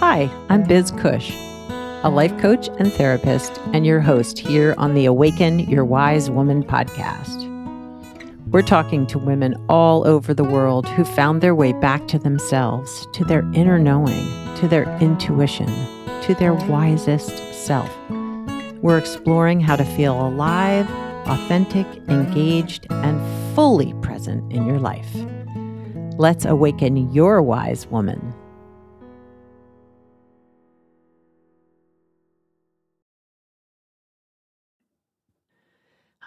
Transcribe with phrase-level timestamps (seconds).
[0.00, 1.32] Hi, I'm Biz Cush,
[2.04, 6.62] a life coach and therapist, and your host here on the Awaken Your Wise Woman
[6.62, 7.44] podcast.
[8.46, 13.08] We're talking to women all over the world who found their way back to themselves,
[13.12, 14.24] to their inner knowing,
[14.58, 15.66] to their intuition,
[16.22, 17.90] to their wisest self.
[18.80, 20.88] We're exploring how to feel alive,
[21.26, 23.20] authentic, engaged, and
[23.56, 25.12] fully present in your life.
[26.18, 28.27] Let's awaken your wise woman.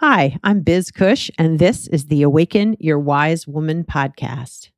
[0.04, 4.72] Hi, I'm Biz Cush, and this is the Awaken Your Wise Woman podcast.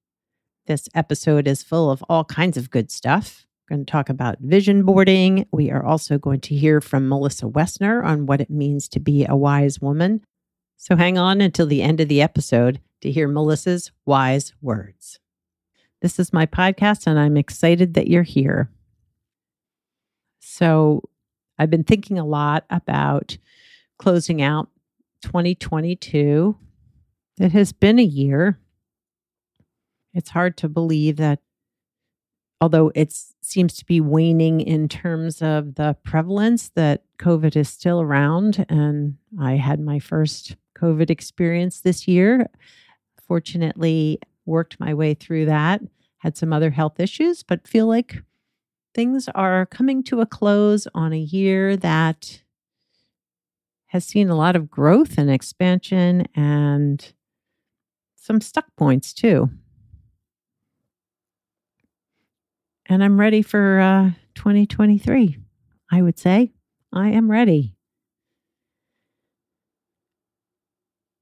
[0.67, 3.45] This episode is full of all kinds of good stuff.
[3.63, 5.47] We're going to talk about vision boarding.
[5.53, 9.25] We are also going to hear from Melissa Wessner on what it means to be
[9.25, 10.25] a wise woman.
[10.75, 15.21] So hang on until the end of the episode to hear Melissa's wise words.
[16.01, 18.69] This is my podcast, and I'm excited that you're here.
[20.41, 21.07] So,
[21.57, 23.37] I've been thinking a lot about
[23.97, 24.67] closing out
[25.23, 26.55] 2022.
[27.39, 28.59] It has been a year.
[30.13, 31.39] It's hard to believe that,
[32.61, 33.11] although it
[33.41, 38.65] seems to be waning in terms of the prevalence, that COVID is still around.
[38.69, 42.47] And I had my first COVID experience this year.
[43.27, 45.81] Fortunately, worked my way through that,
[46.17, 48.21] had some other health issues, but feel like
[48.93, 52.42] things are coming to a close on a year that
[53.93, 57.13] has seen a lot of growth and expansion and
[58.15, 59.51] some stuck points too.
[62.87, 65.37] And I'm ready for uh, 2023.
[65.91, 66.53] I would say
[66.91, 67.75] I am ready.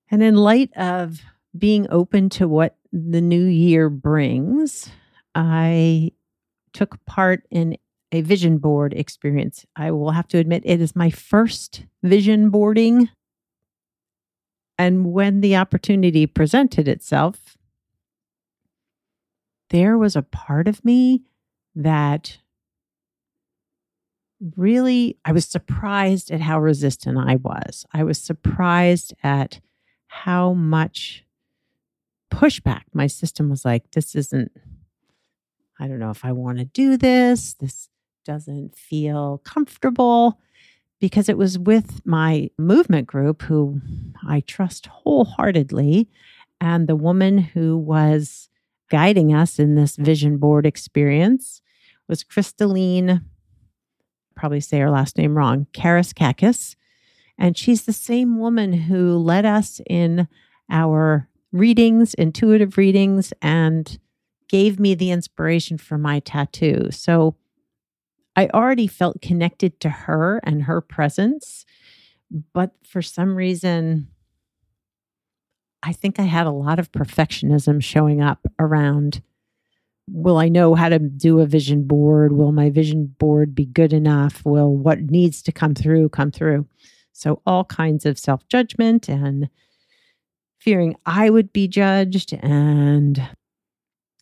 [0.09, 1.21] And in light of
[1.57, 4.89] being open to what the new year brings,
[5.35, 6.13] I
[6.71, 7.75] took part in
[8.11, 9.65] a vision board experience.
[9.75, 13.09] I will have to admit, it is my first vision boarding.
[14.77, 17.57] And when the opportunity presented itself,
[19.69, 21.23] there was a part of me
[21.75, 22.39] that
[24.57, 27.85] really, I was surprised at how resistant I was.
[27.93, 29.61] I was surprised at
[30.07, 31.23] how much
[32.29, 34.51] pushback my system was like, this isn't,
[35.79, 37.53] I don't know if I want to do this.
[37.53, 37.87] This
[38.25, 40.39] doesn't feel comfortable
[40.99, 43.81] because it was with my movement group who
[44.27, 46.07] I trust wholeheartedly.
[46.59, 48.49] And the woman who was
[48.89, 51.61] guiding us in this vision board experience
[52.07, 53.25] was Crystalline,
[54.35, 56.75] probably say her last name wrong, Karis Kakis.
[57.37, 60.27] And she's the same woman who led us in
[60.69, 63.97] our readings, intuitive readings, and
[64.47, 66.89] gave me the inspiration for my tattoo.
[66.91, 67.35] So
[68.35, 71.65] I already felt connected to her and her presence,
[72.53, 74.07] but for some reason,
[75.83, 79.21] I think I had a lot of perfectionism showing up around
[80.07, 82.33] will I know how to do a vision board?
[82.33, 84.43] Will my vision board be good enough?
[84.43, 86.67] Will what needs to come through come through?
[87.13, 89.49] So, all kinds of self judgment and
[90.59, 92.33] fearing I would be judged.
[92.33, 93.29] And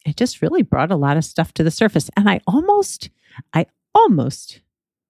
[0.05, 2.09] it just really brought a lot of stuff to the surface.
[2.15, 3.09] And I almost,
[3.53, 4.61] I almost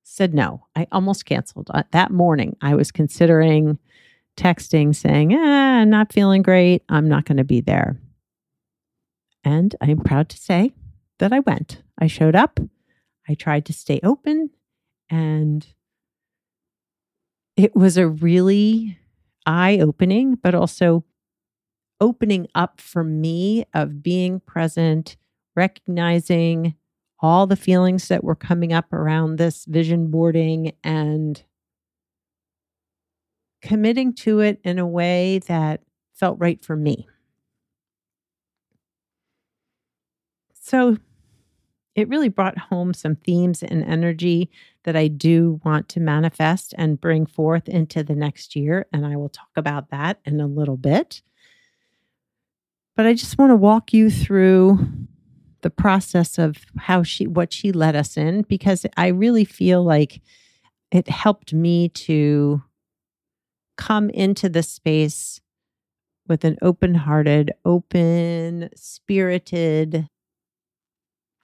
[0.03, 0.65] said no.
[0.75, 1.69] I almost canceled.
[1.73, 3.77] Uh, that morning, I was considering
[4.35, 6.83] texting saying, eh, I'm not feeling great.
[6.89, 7.99] I'm not going to be there.
[9.43, 10.73] And I'm proud to say
[11.19, 11.81] that I went.
[11.99, 12.59] I showed up.
[13.27, 14.49] I tried to stay open.
[15.09, 15.65] And
[17.55, 18.97] it was a really
[19.45, 21.03] eye opening, but also
[22.01, 25.17] opening up for me of being present,
[25.55, 26.75] recognizing
[27.21, 31.43] all the feelings that were coming up around this vision boarding and
[33.61, 35.81] committing to it in a way that
[36.13, 37.07] felt right for me.
[40.53, 40.97] So
[41.95, 44.49] it really brought home some themes and energy
[44.83, 48.85] that I do want to manifest and bring forth into the next year.
[48.93, 51.21] And I will talk about that in a little bit.
[52.95, 54.87] But I just want to walk you through
[55.61, 60.21] the process of how she what she led us in because I really feel like
[60.91, 62.63] it helped me to
[63.77, 65.39] come into the space
[66.27, 70.07] with an open-hearted, open, spirited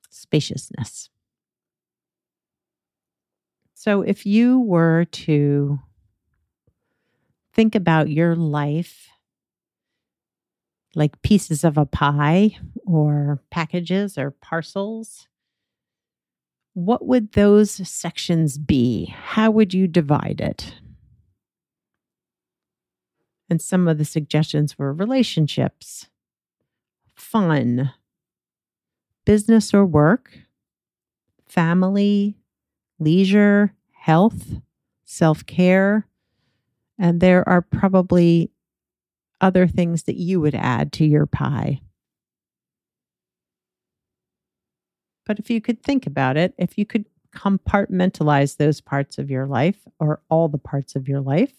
[0.10, 1.10] spaciousness.
[3.74, 5.80] So if you were to
[7.54, 9.10] think about your life
[10.96, 15.28] like pieces of a pie or packages or parcels.
[16.74, 19.06] what would those sections be?
[19.06, 20.76] How would you divide it?
[23.50, 26.08] And some of the suggestions were relationships,
[27.16, 27.92] fun,
[29.26, 30.40] business or work,
[31.48, 32.36] family,
[33.00, 34.56] leisure, health,
[35.06, 36.08] self care.
[36.98, 38.52] And there are probably
[39.42, 41.82] other things that you would add to your pie.
[45.26, 47.06] But if you could think about it, if you could
[47.36, 51.54] compartmentalize those parts of your life or all the parts of your life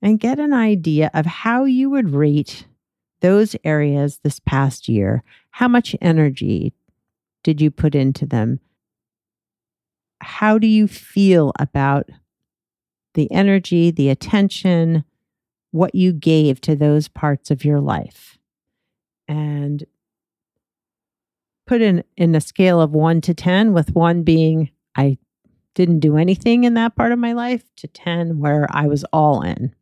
[0.00, 2.66] and get an idea of how you would rate
[3.20, 6.74] those areas this past year, how much energy
[7.42, 8.60] did you put into them?
[10.20, 12.08] How do you feel about
[13.14, 15.04] the energy, the attention,
[15.74, 18.38] what you gave to those parts of your life?
[19.26, 19.84] And
[21.66, 25.18] put in in a scale of 1 to 10 with 1 being I
[25.74, 29.42] didn't do anything in that part of my life to 10 where I was all
[29.42, 29.74] in.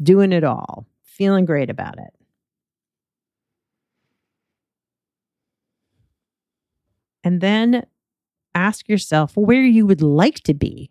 [0.00, 2.14] Doing it all, feeling great about it.
[7.24, 7.84] And then
[8.54, 10.90] ask yourself where you would like to be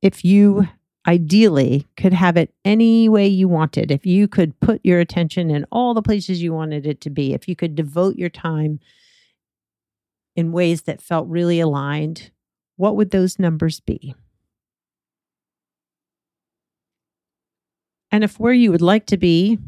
[0.00, 0.68] if you
[1.06, 5.64] ideally could have it any way you wanted, if you could put your attention in
[5.72, 8.80] all the places you wanted it to be, if you could devote your time
[10.36, 12.30] in ways that felt really aligned,
[12.76, 14.14] what would those numbers be?
[18.10, 19.58] And if where you would like to be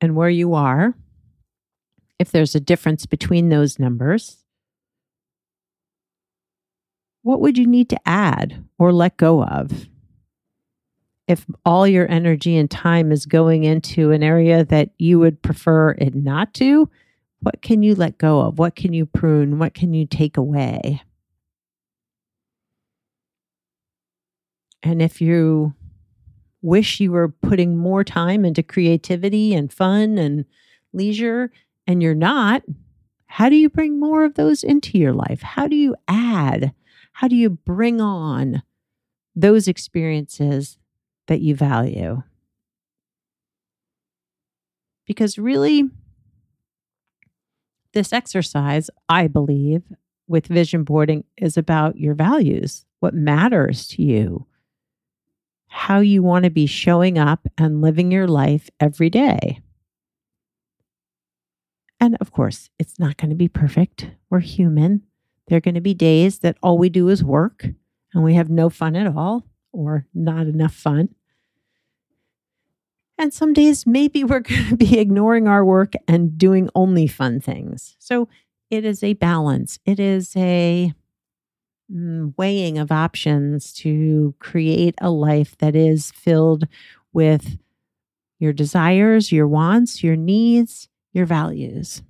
[0.00, 0.94] and where you are,
[2.18, 4.39] if there's a difference between those numbers,
[7.22, 9.86] what would you need to add or let go of?
[11.28, 15.90] If all your energy and time is going into an area that you would prefer
[15.92, 16.88] it not to,
[17.40, 18.58] what can you let go of?
[18.58, 19.58] What can you prune?
[19.58, 21.02] What can you take away?
[24.82, 25.74] And if you
[26.62, 30.44] wish you were putting more time into creativity and fun and
[30.92, 31.50] leisure
[31.86, 32.62] and you're not,
[33.26, 35.42] how do you bring more of those into your life?
[35.42, 36.72] How do you add
[37.20, 38.62] how do you bring on
[39.36, 40.78] those experiences
[41.26, 42.22] that you value?
[45.06, 45.82] Because really,
[47.92, 49.82] this exercise, I believe,
[50.28, 54.46] with vision boarding is about your values, what matters to you,
[55.66, 59.60] how you want to be showing up and living your life every day.
[62.00, 64.08] And of course, it's not going to be perfect.
[64.30, 65.02] We're human.
[65.50, 67.66] There are going to be days that all we do is work
[68.14, 71.08] and we have no fun at all or not enough fun.
[73.18, 77.40] And some days, maybe we're going to be ignoring our work and doing only fun
[77.40, 77.96] things.
[77.98, 78.28] So
[78.70, 80.94] it is a balance, it is a
[81.92, 86.68] mm, weighing of options to create a life that is filled
[87.12, 87.58] with
[88.38, 92.02] your desires, your wants, your needs, your values.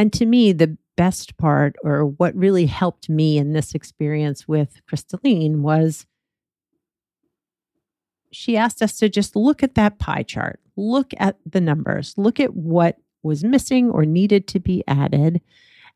[0.00, 4.80] And to me, the best part, or what really helped me in this experience with
[4.88, 6.06] Crystalline, was
[8.32, 12.40] she asked us to just look at that pie chart, look at the numbers, look
[12.40, 15.42] at what was missing or needed to be added.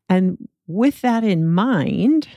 [0.07, 2.27] And with that in mind,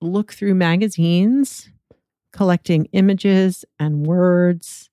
[0.00, 1.68] look through magazines,
[2.32, 4.88] collecting images and words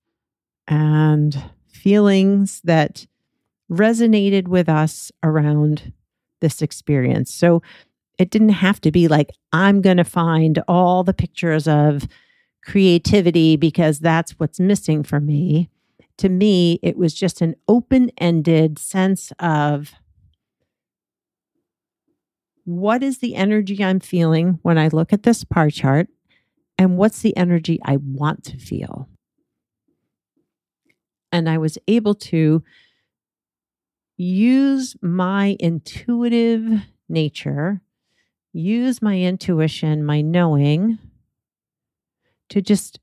[0.68, 3.08] and feelings that
[3.72, 5.92] resonated with us around
[6.42, 7.34] this experience.
[7.34, 7.62] So
[8.18, 12.08] it didn't have to be like, I'm going to find all the pictures of
[12.64, 15.70] creativity because that's what's missing for me.
[16.20, 19.94] To me, it was just an open ended sense of
[22.64, 26.08] what is the energy I'm feeling when I look at this pie chart,
[26.78, 29.08] and what's the energy I want to feel.
[31.32, 32.64] And I was able to
[34.18, 37.82] use my intuitive nature,
[38.54, 40.98] use my intuition, my knowing
[42.50, 43.00] to just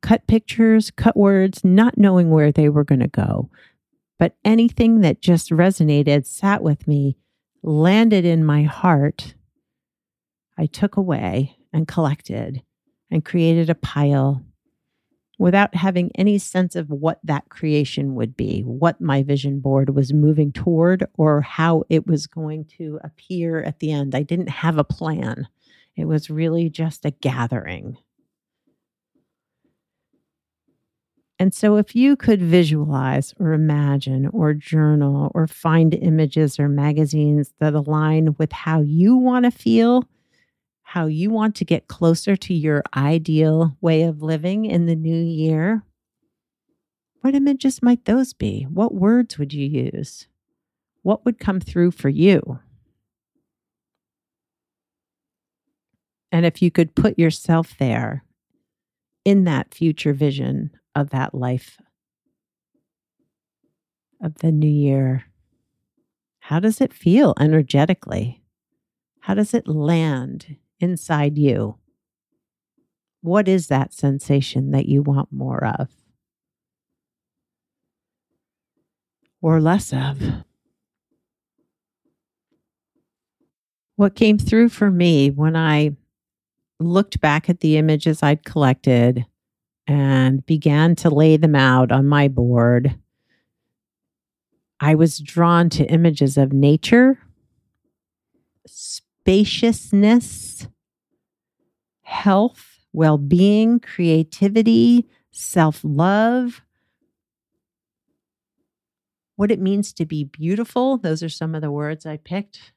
[0.00, 3.50] cut pictures, cut words, not knowing where they were going to go.
[4.18, 7.16] But anything that just resonated, sat with me,
[7.62, 9.34] landed in my heart,
[10.58, 12.62] I took away and collected
[13.10, 14.42] and created a pile
[15.38, 20.12] without having any sense of what that creation would be, what my vision board was
[20.12, 24.14] moving toward, or how it was going to appear at the end.
[24.14, 25.48] I didn't have a plan,
[25.96, 27.98] it was really just a gathering.
[31.38, 37.52] And so, if you could visualize or imagine or journal or find images or magazines
[37.58, 40.04] that align with how you want to feel,
[40.92, 45.24] how you want to get closer to your ideal way of living in the new
[45.24, 45.82] year,
[47.22, 48.64] what images might those be?
[48.64, 50.26] What words would you use?
[51.00, 52.58] What would come through for you?
[56.30, 58.22] And if you could put yourself there
[59.24, 61.80] in that future vision of that life
[64.22, 65.24] of the new year,
[66.40, 68.42] how does it feel energetically?
[69.20, 71.76] How does it land inside you?
[73.20, 75.88] What is that sensation that you want more of
[79.40, 80.20] or less of?
[83.96, 85.96] What came through for me when I
[86.80, 89.24] looked back at the images I'd collected
[89.86, 92.98] and began to lay them out on my board,
[94.80, 97.18] I was drawn to images of nature,
[98.66, 100.66] spaciousness,
[102.12, 106.62] health, well being, creativity, self love,
[109.36, 110.98] what it means to be beautiful.
[110.98, 112.72] Those are some of the words I picked.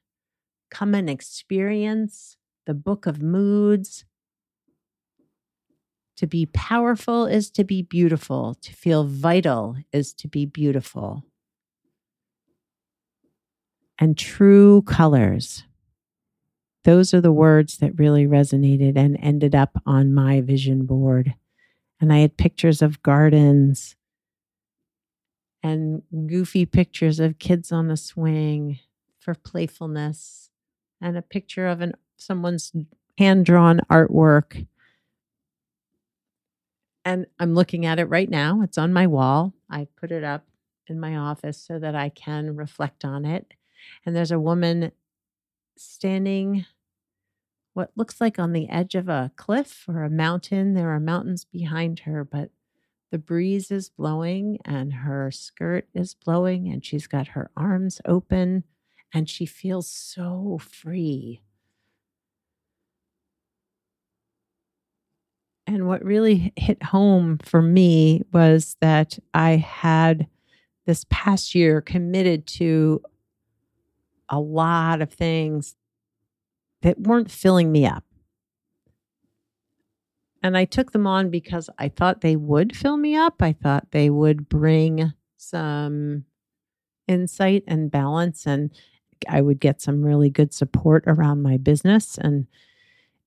[0.71, 4.05] Come and experience the book of moods,
[6.17, 8.55] to be powerful is to be beautiful.
[8.61, 11.23] To feel vital is to be beautiful.
[13.99, 15.63] And true colors.
[16.85, 21.33] Those are the words that really resonated and ended up on my vision board.
[21.99, 23.95] And I had pictures of gardens
[25.63, 28.79] and goofy pictures of kids on a swing
[29.19, 30.51] for playfulness
[31.01, 32.71] and a picture of an someone's
[33.17, 34.67] hand drawn artwork
[37.03, 38.61] and I'm looking at it right now.
[38.61, 39.53] It's on my wall.
[39.69, 40.45] I put it up
[40.87, 43.53] in my office so that I can reflect on it.
[44.05, 44.91] And there's a woman
[45.77, 46.65] standing
[47.75, 50.73] what looks like on the edge of a cliff or a mountain.
[50.73, 52.49] There are mountains behind her, but
[53.11, 58.63] the breeze is blowing and her skirt is blowing and she's got her arms open
[59.13, 61.41] and she feels so free.
[65.67, 70.27] And what really hit home for me was that I had
[70.85, 73.01] this past year committed to
[74.29, 75.75] a lot of things
[76.85, 78.03] that weren't filling me up.
[80.43, 83.41] And I took them on because I thought they would fill me up.
[83.41, 86.25] I thought they would bring some
[87.07, 88.69] insight and balance, and
[89.27, 92.19] I would get some really good support around my business.
[92.19, 92.45] And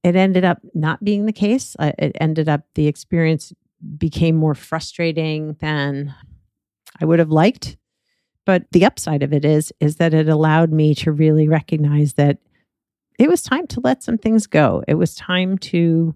[0.05, 1.75] it ended up not being the case.
[1.81, 3.53] It ended up the experience
[3.99, 6.15] became more frustrating than
[7.01, 7.77] I would have liked.
[8.47, 12.39] But the upside of it is is that it allowed me to really recognize that
[13.19, 14.83] it was time to let some things go.
[14.87, 16.15] It was time to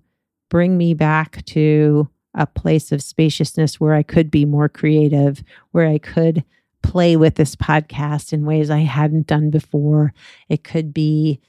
[0.48, 5.42] bring me back to a place of spaciousness where I could be more creative,
[5.72, 6.44] where I could
[6.82, 10.14] play with this podcast in ways I hadn't done before.
[10.48, 11.40] It could be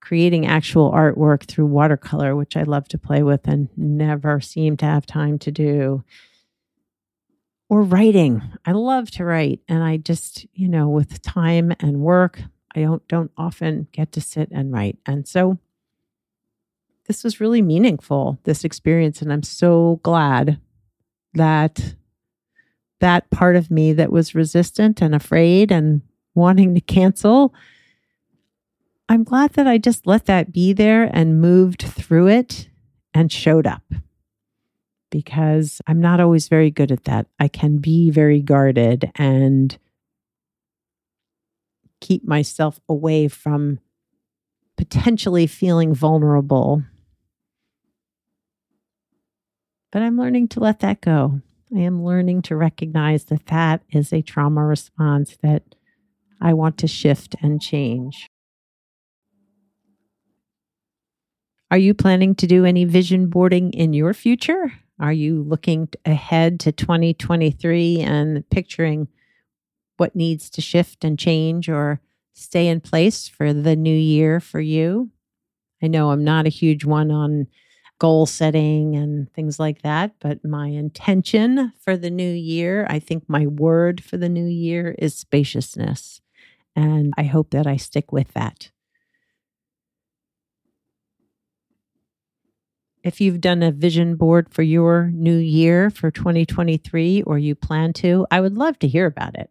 [0.00, 4.86] creating actual artwork through watercolor, which I love to play with and never seem to
[4.86, 6.04] have time to do.
[7.68, 8.42] Or writing.
[8.66, 9.60] I love to write.
[9.68, 12.42] And I just, you know, with time and work,
[12.74, 14.98] I don't don't often get to sit and write.
[15.06, 15.58] And so
[17.06, 19.20] this was really meaningful, this experience.
[19.20, 20.60] And I'm so glad
[21.34, 21.94] that
[23.00, 26.02] that part of me that was resistant and afraid and
[26.34, 27.54] wanting to cancel
[29.12, 32.70] I'm glad that I just let that be there and moved through it
[33.12, 33.82] and showed up
[35.10, 37.26] because I'm not always very good at that.
[37.38, 39.76] I can be very guarded and
[42.02, 43.78] keep myself away from
[44.76, 46.82] potentially feeling vulnerable.
[49.90, 51.40] But I'm learning to let that go.
[51.74, 55.62] I am learning to recognize that that is a trauma response that
[56.40, 58.26] I want to shift and change.
[61.70, 64.72] Are you planning to do any vision boarding in your future?
[64.98, 69.08] Are you looking ahead to 2023 and picturing
[69.96, 72.00] what needs to shift and change or
[72.34, 75.10] stay in place for the new year for you?
[75.82, 77.48] I know I'm not a huge one on
[77.98, 83.24] goal setting and things like that, but my intention for the new year, I think
[83.28, 86.20] my word for the new year is spaciousness.
[86.74, 88.70] And I hope that I stick with that.
[93.02, 97.92] if you've done a vision board for your new year for 2023 or you plan
[97.94, 99.50] to, I would love to hear about it.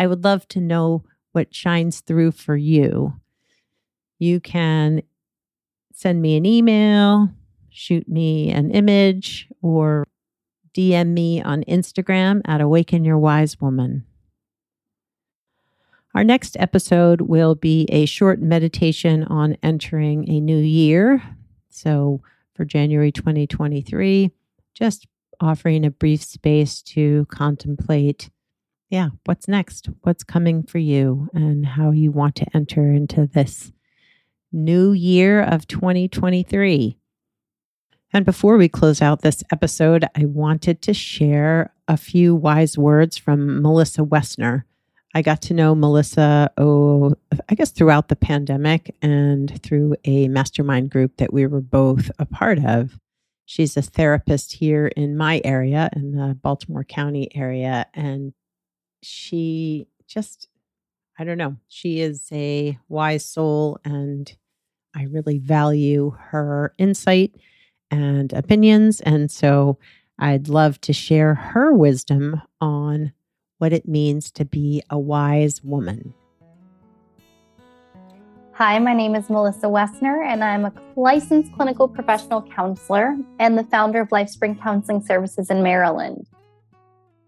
[0.00, 3.20] I would love to know what shines through for you.
[4.18, 5.02] You can
[5.92, 7.28] send me an email,
[7.68, 10.06] shoot me an image, or
[10.72, 14.06] DM me on Instagram at Awaken Your Wise Woman.
[16.14, 21.22] Our next episode will be a short meditation on entering a new year.
[21.68, 22.22] So,
[22.54, 24.30] for January 2023,
[24.72, 25.06] just
[25.40, 28.30] offering a brief space to contemplate
[28.90, 29.88] yeah, what's next?
[30.02, 33.72] What's coming for you and how you want to enter into this
[34.52, 36.96] new year of 2023.
[38.12, 43.16] And before we close out this episode, I wanted to share a few wise words
[43.16, 44.64] from Melissa Wessner.
[45.14, 47.14] I got to know Melissa, oh,
[47.48, 52.26] I guess throughout the pandemic and through a mastermind group that we were both a
[52.26, 52.98] part of.
[53.46, 57.86] She's a therapist here in my area, in the Baltimore County area.
[57.94, 58.32] And
[59.02, 60.48] she just,
[61.18, 63.78] I don't know, she is a wise soul.
[63.84, 64.32] And
[64.94, 67.36] I really value her insight
[67.90, 69.00] and opinions.
[69.00, 69.78] And so
[70.18, 73.12] I'd love to share her wisdom on
[73.58, 76.14] what it means to be a wise woman.
[78.54, 83.64] Hi, my name is Melissa Wessner, and I'm a licensed clinical professional counselor and the
[83.64, 86.26] founder of LifeSpring Counseling Services in Maryland.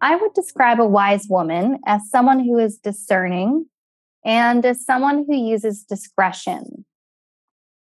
[0.02, 3.66] I would describe a wise woman as someone who is discerning
[4.24, 6.84] and as someone who uses discretion.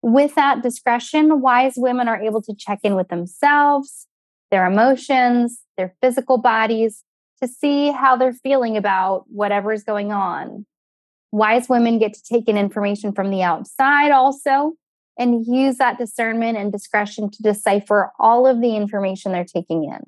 [0.02, 4.08] With that discretion, wise women are able to check in with themselves,
[4.50, 7.04] their emotions, their physical bodies,
[7.40, 10.66] to see how they're feeling about whatever is going on.
[11.30, 14.72] Wise women get to take in information from the outside also
[15.16, 20.00] and use that discernment and discretion to decipher all of the information they're taking in.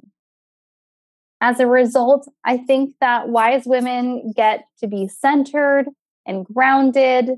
[1.40, 5.86] As a result, I think that wise women get to be centered
[6.26, 7.30] and grounded.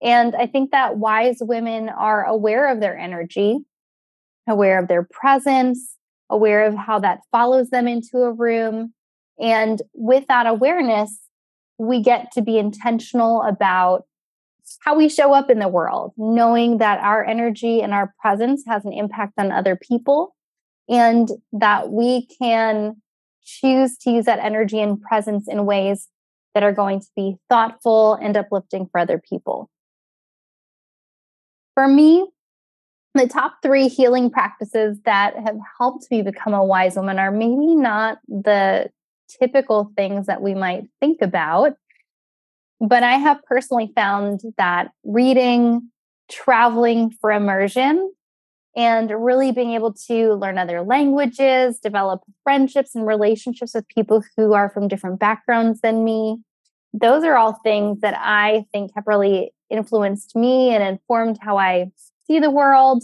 [0.00, 3.60] And I think that wise women are aware of their energy,
[4.48, 5.96] aware of their presence,
[6.30, 8.94] aware of how that follows them into a room,
[9.38, 11.18] and with that awareness,
[11.78, 14.04] we get to be intentional about
[14.80, 18.84] how we show up in the world, knowing that our energy and our presence has
[18.84, 20.34] an impact on other people,
[20.88, 22.96] and that we can
[23.44, 26.08] choose to use that energy and presence in ways
[26.54, 29.70] that are going to be thoughtful and uplifting for other people.
[31.74, 32.28] For me,
[33.14, 37.74] the top three healing practices that have helped me become a wise woman are maybe
[37.74, 38.90] not the
[39.40, 41.74] typical things that we might think about.
[42.80, 45.90] But I have personally found that reading,
[46.30, 48.12] traveling for immersion,
[48.74, 54.54] and really being able to learn other languages, develop friendships and relationships with people who
[54.54, 56.38] are from different backgrounds than me.
[56.94, 61.90] Those are all things that I think have really influenced me and informed how I
[62.26, 63.02] see the world.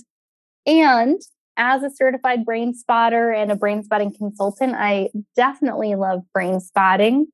[0.66, 1.20] And
[1.57, 7.26] as a certified brain spotter and a brain spotting consultant, I definitely love brain spotting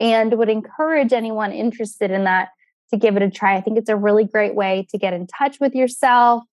[0.00, 2.48] and would encourage anyone interested in that
[2.90, 3.56] to give it a try.
[3.56, 6.44] I think it's a really great way to get in touch with yourself,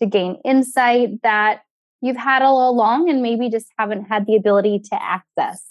[0.00, 1.62] to gain insight that
[2.00, 5.62] you've had all along and maybe just haven't had the ability to access.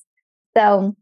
[0.55, 0.95] So,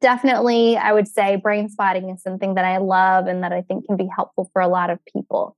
[0.00, 3.86] definitely, I would say brain spotting is something that I love and that I think
[3.86, 5.56] can be helpful for a lot of people.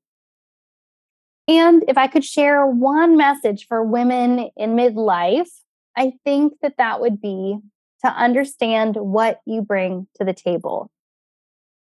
[1.48, 5.48] And if I could share one message for women in midlife,
[5.96, 7.58] I think that that would be
[8.04, 10.90] to understand what you bring to the table,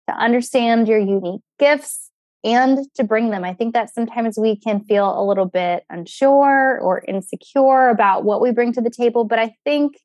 [0.08, 2.10] to understand your unique gifts
[2.46, 3.44] and to bring them.
[3.44, 8.40] I think that sometimes we can feel a little bit unsure or insecure about what
[8.40, 9.96] we bring to the table, but I think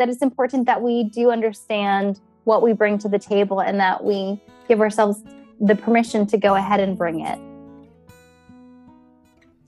[0.00, 4.02] that it's important that we do understand what we bring to the table and that
[4.02, 5.22] we give ourselves
[5.60, 7.38] the permission to go ahead and bring it.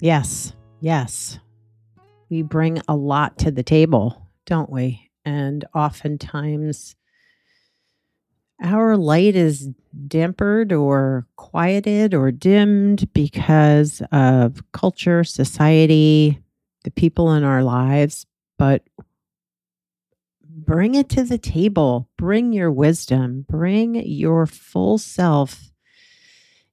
[0.01, 1.39] Yes, yes.
[2.29, 5.09] We bring a lot to the table, don't we?
[5.25, 6.97] And oftentimes
[8.63, 9.69] our light is
[10.07, 16.41] dampered or quieted or dimmed because of culture, society,
[16.85, 18.27] the people in our lives.
[18.59, 18.83] But
[20.43, 25.73] bring it to the table, bring your wisdom, bring your full self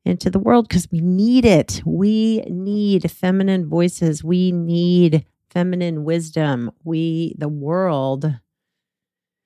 [0.06, 1.82] into the world because we need it.
[1.86, 4.24] We need feminine voices.
[4.24, 6.72] We need feminine wisdom.
[6.84, 8.40] We, the world,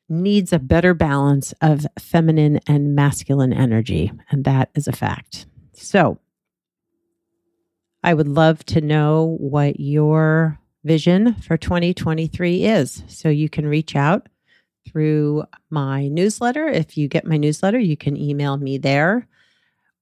[0.09, 4.11] needs a better balance of feminine and masculine energy.
[4.29, 5.45] And that is a fact.
[5.73, 6.19] So,
[8.03, 13.03] I would love to know what your vision for 2023 is.
[13.07, 14.27] So you can reach out
[14.87, 16.67] through my newsletter.
[16.67, 19.27] If you get my newsletter, you can email me there,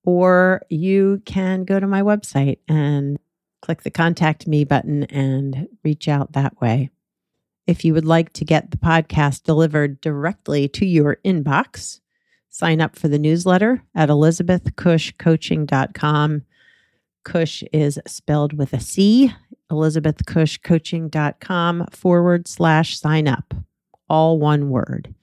[0.03, 3.19] or you can go to my website and
[3.61, 6.89] click the contact me button and reach out that way.
[7.71, 12.01] If you would like to get the podcast delivered directly to your inbox,
[12.49, 16.41] sign up for the newsletter at elizabethcushcoaching.com.
[17.23, 19.33] Cush is spelled with a C,
[19.71, 23.53] elizabethcushcoaching.com forward slash sign up,
[24.09, 25.15] all one word.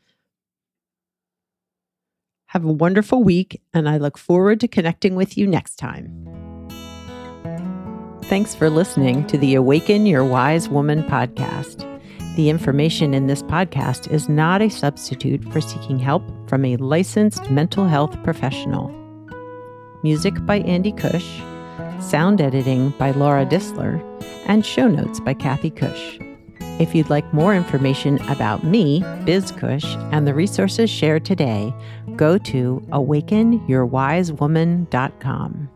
[2.47, 6.25] Have a wonderful week, and I look forward to connecting with you next time.
[8.23, 11.85] Thanks for listening to the Awaken Your Wise Woman podcast.
[12.39, 17.51] The information in this podcast is not a substitute for seeking help from a licensed
[17.51, 18.95] mental health professional.
[20.05, 21.43] Music by Andy Cush,
[21.99, 24.01] sound editing by Laura Disler,
[24.47, 26.21] and show notes by Kathy Cush.
[26.79, 31.75] If you'd like more information about me, Biz Cush, and the resources shared today,
[32.15, 35.69] go to awakenyourwisewoman.com.